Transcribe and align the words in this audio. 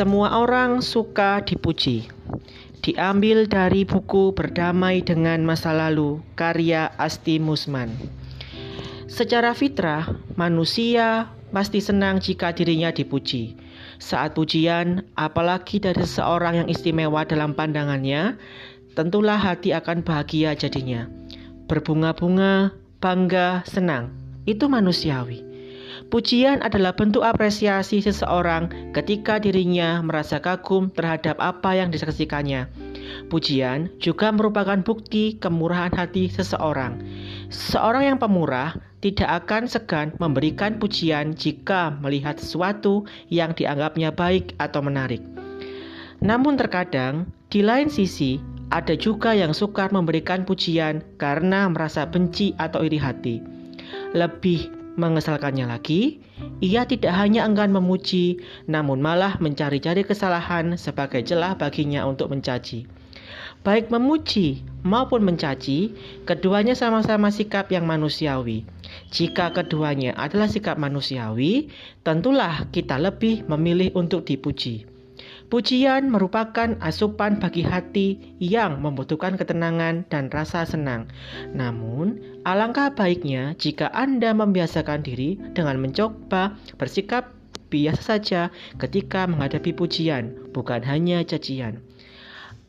Semua 0.00 0.32
orang 0.32 0.80
suka 0.80 1.44
dipuji. 1.44 2.08
Diambil 2.80 3.44
dari 3.44 3.84
buku 3.84 4.32
Berdamai 4.32 5.04
dengan 5.04 5.44
Masa 5.44 5.76
Lalu, 5.76 6.24
karya 6.40 6.88
Asti 6.96 7.36
Musman. 7.36 7.92
Secara 9.12 9.52
fitrah, 9.52 10.08
manusia 10.40 11.28
pasti 11.52 11.84
senang 11.84 12.16
jika 12.16 12.48
dirinya 12.56 12.88
dipuji. 12.88 13.60
Saat 14.00 14.40
pujian, 14.40 15.04
apalagi 15.20 15.76
dari 15.84 16.00
seseorang 16.00 16.64
yang 16.64 16.68
istimewa 16.72 17.28
dalam 17.28 17.52
pandangannya, 17.52 18.40
tentulah 18.96 19.36
hati 19.36 19.76
akan 19.76 20.00
bahagia 20.00 20.56
jadinya. 20.56 21.12
Berbunga-bunga, 21.68 22.72
bangga, 23.04 23.68
senang. 23.68 24.16
Itu 24.48 24.64
manusiawi. 24.64 25.49
Pujian 26.08 26.64
adalah 26.64 26.96
bentuk 26.96 27.20
apresiasi 27.20 28.00
seseorang 28.00 28.72
ketika 28.96 29.36
dirinya 29.36 30.00
merasa 30.00 30.40
kagum 30.40 30.88
terhadap 30.88 31.36
apa 31.36 31.76
yang 31.76 31.92
disaksikannya. 31.92 32.72
Pujian 33.28 33.92
juga 34.00 34.32
merupakan 34.32 34.80
bukti 34.80 35.36
kemurahan 35.36 35.92
hati 35.92 36.32
seseorang. 36.32 36.96
Seorang 37.52 38.14
yang 38.14 38.18
pemurah 38.18 38.80
tidak 39.04 39.44
akan 39.44 39.68
segan 39.68 40.08
memberikan 40.16 40.80
pujian 40.80 41.36
jika 41.36 41.92
melihat 42.00 42.40
sesuatu 42.40 43.04
yang 43.28 43.52
dianggapnya 43.52 44.14
baik 44.14 44.56
atau 44.56 44.80
menarik. 44.80 45.20
Namun 46.20 46.56
terkadang, 46.56 47.28
di 47.48 47.64
lain 47.64 47.88
sisi, 47.88 48.40
ada 48.70 48.94
juga 48.94 49.34
yang 49.34 49.50
sukar 49.50 49.90
memberikan 49.90 50.46
pujian 50.46 51.02
karena 51.18 51.66
merasa 51.66 52.06
benci 52.06 52.54
atau 52.60 52.86
iri 52.86 53.00
hati. 53.00 53.42
Lebih 54.14 54.79
Mengesalkannya 54.98 55.70
lagi, 55.70 56.18
ia 56.58 56.82
tidak 56.82 57.14
hanya 57.14 57.46
enggan 57.46 57.70
memuji, 57.70 58.42
namun 58.66 58.98
malah 58.98 59.38
mencari-cari 59.38 60.02
kesalahan 60.02 60.74
sebagai 60.74 61.22
celah 61.22 61.54
baginya 61.54 62.02
untuk 62.06 62.30
mencaci. 62.34 62.90
Baik 63.60 63.92
memuji 63.92 64.64
maupun 64.82 65.20
mencaci, 65.20 65.92
keduanya 66.24 66.72
sama-sama 66.72 67.28
sikap 67.28 67.68
yang 67.68 67.84
manusiawi. 67.84 68.64
Jika 69.12 69.52
keduanya 69.52 70.16
adalah 70.16 70.48
sikap 70.48 70.80
manusiawi, 70.80 71.68
tentulah 72.00 72.66
kita 72.72 72.96
lebih 72.96 73.44
memilih 73.46 73.92
untuk 73.94 74.24
dipuji. 74.24 74.88
Pujian 75.50 76.14
merupakan 76.14 76.78
asupan 76.78 77.42
bagi 77.42 77.66
hati 77.66 78.38
yang 78.38 78.78
membutuhkan 78.78 79.34
ketenangan 79.34 80.06
dan 80.06 80.30
rasa 80.30 80.62
senang. 80.62 81.10
Namun, 81.50 82.22
alangkah 82.46 82.94
baiknya 82.94 83.58
jika 83.58 83.90
Anda 83.90 84.30
membiasakan 84.30 85.02
diri 85.02 85.42
dengan 85.50 85.82
mencoba 85.82 86.54
bersikap 86.78 87.34
biasa 87.66 88.14
saja 88.14 88.54
ketika 88.78 89.26
menghadapi 89.26 89.74
pujian, 89.74 90.38
bukan 90.54 90.86
hanya 90.86 91.26
cacian. 91.26 91.82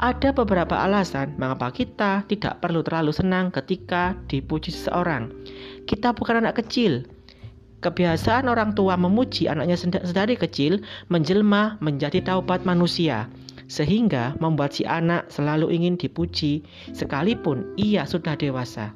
Ada 0.00 0.32
beberapa 0.32 0.74
alasan 0.80 1.36
mengapa 1.36 1.70
kita 1.76 2.24
tidak 2.24 2.58
perlu 2.64 2.80
terlalu 2.80 3.12
senang 3.12 3.52
ketika 3.52 4.16
dipuji 4.32 4.72
seseorang. 4.72 5.28
Kita 5.84 6.16
bukan 6.16 6.40
anak 6.40 6.64
kecil, 6.64 7.04
Kebiasaan 7.82 8.46
orang 8.46 8.78
tua 8.78 8.94
memuji 8.94 9.50
anaknya 9.50 9.74
sedari 10.06 10.38
kecil 10.38 10.86
menjelma 11.10 11.82
menjadi 11.82 12.22
taubat 12.22 12.62
manusia, 12.62 13.26
sehingga 13.66 14.38
membuat 14.38 14.78
si 14.78 14.86
anak 14.86 15.26
selalu 15.34 15.74
ingin 15.74 15.98
dipuji 15.98 16.62
sekalipun 16.94 17.74
ia 17.74 18.06
sudah 18.06 18.38
dewasa. 18.38 18.94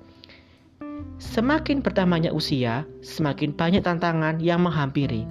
Semakin 1.18 1.82
bertambahnya 1.82 2.30
usia, 2.30 2.86
semakin 3.02 3.58
banyak 3.58 3.82
tantangan 3.82 4.38
yang 4.38 4.62
menghampiri. 4.62 5.26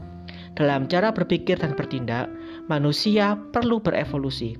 Dalam 0.59 0.91
cara 0.91 1.15
berpikir 1.15 1.55
dan 1.55 1.79
bertindak, 1.79 2.27
manusia 2.67 3.39
perlu 3.55 3.79
berevolusi. 3.79 4.59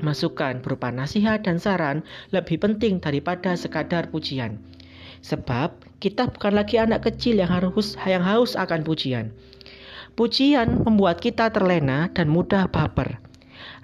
Masukan 0.00 0.64
berupa 0.64 0.88
nasihat 0.88 1.44
dan 1.44 1.60
saran 1.60 2.00
lebih 2.32 2.56
penting 2.60 3.04
daripada 3.04 3.52
sekadar 3.56 4.08
pujian. 4.08 4.60
Sebab 5.24 5.96
kita 6.04 6.28
bukan 6.28 6.52
lagi 6.52 6.76
anak 6.76 7.08
kecil 7.08 7.40
yang 7.40 7.48
harus 7.48 7.96
yang 8.04 8.20
haus 8.20 8.60
akan 8.60 8.84
pujian. 8.84 9.32
Pujian 10.12 10.84
membuat 10.84 11.24
kita 11.24 11.48
terlena 11.48 12.12
dan 12.12 12.28
mudah 12.28 12.68
baper. 12.68 13.24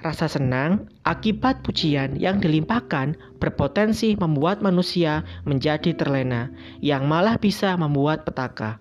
Rasa 0.04 0.28
senang 0.28 0.92
akibat 1.04 1.64
pujian 1.64 2.20
yang 2.20 2.44
dilimpahkan 2.44 3.16
berpotensi 3.40 4.20
membuat 4.20 4.60
manusia 4.60 5.24
menjadi 5.48 5.96
terlena, 5.96 6.52
yang 6.84 7.08
malah 7.08 7.40
bisa 7.40 7.72
membuat 7.80 8.28
petaka. 8.28 8.76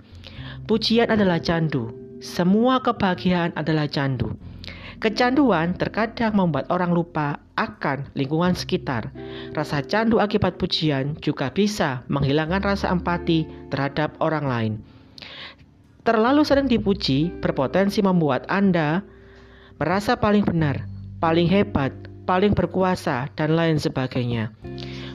Pujian 0.67 1.07
adalah 1.07 1.39
candu. 1.39 1.95
Semua 2.19 2.83
kebahagiaan 2.83 3.55
adalah 3.55 3.87
candu. 3.87 4.35
Kecanduan 4.99 5.79
terkadang 5.79 6.35
membuat 6.35 6.67
orang 6.67 6.91
lupa 6.91 7.39
akan 7.55 8.11
lingkungan 8.19 8.51
sekitar. 8.51 9.15
Rasa 9.55 9.79
candu 9.79 10.19
akibat 10.19 10.59
pujian 10.59 11.15
juga 11.23 11.47
bisa 11.55 12.03
menghilangkan 12.11 12.59
rasa 12.59 12.91
empati 12.91 13.47
terhadap 13.71 14.19
orang 14.19 14.43
lain. 14.43 14.73
Terlalu 16.03 16.43
sering 16.43 16.67
dipuji 16.67 17.31
berpotensi 17.39 18.03
membuat 18.03 18.43
Anda 18.51 18.99
merasa 19.79 20.19
paling 20.19 20.43
benar, 20.43 20.83
paling 21.23 21.47
hebat, 21.47 21.95
paling 22.27 22.51
berkuasa, 22.51 23.31
dan 23.39 23.55
lain 23.55 23.79
sebagainya. 23.79 24.51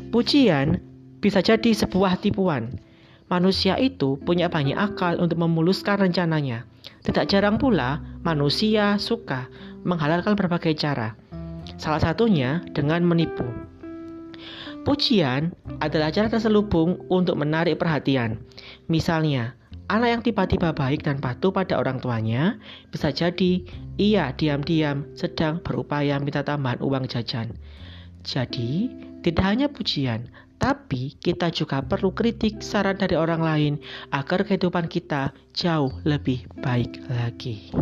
Pujian 0.09 0.81
bisa 1.21 1.45
jadi 1.45 1.77
sebuah 1.77 2.25
tipuan. 2.25 2.81
Manusia 3.28 3.77
itu 3.77 4.16
punya 4.16 4.49
banyak 4.49 4.81
akal 4.81 5.21
untuk 5.21 5.45
memuluskan 5.45 6.09
rencananya. 6.09 6.65
Tidak 7.05 7.28
jarang 7.28 7.61
pula 7.61 8.01
manusia 8.25 8.97
suka 8.97 9.49
menghalalkan 9.84 10.34
berbagai 10.34 10.75
cara. 10.75 11.15
Salah 11.77 12.00
satunya 12.00 12.65
dengan 12.72 13.05
menipu. 13.05 13.45
Pujian 14.84 15.56
adalah 15.81 16.12
cara 16.12 16.28
terselubung 16.28 17.00
untuk 17.09 17.41
menarik 17.41 17.81
perhatian. 17.81 18.37
Misalnya, 18.93 19.56
anak 19.89 20.09
yang 20.12 20.22
tiba-tiba 20.25 20.77
baik 20.77 21.09
dan 21.09 21.25
patuh 21.25 21.56
pada 21.56 21.81
orang 21.81 21.97
tuanya 22.05 22.61
bisa 22.93 23.09
jadi 23.09 23.65
ia 23.97 24.37
diam-diam 24.37 25.09
sedang 25.17 25.65
berupaya 25.65 26.21
minta 26.21 26.45
tambahan 26.45 26.84
uang 26.84 27.09
jajan. 27.09 27.56
Jadi, 28.28 28.93
tidak 29.25 29.45
hanya 29.49 29.72
pujian, 29.72 30.28
tapi 30.61 31.16
kita 31.16 31.49
juga 31.49 31.81
perlu 31.81 32.12
kritik 32.12 32.61
saran 32.61 33.01
dari 33.01 33.16
orang 33.16 33.41
lain 33.41 33.75
agar 34.12 34.45
kehidupan 34.45 34.84
kita 34.89 35.33
jauh 35.56 35.93
lebih 36.05 36.45
baik 36.61 37.01
lagi. 37.09 37.72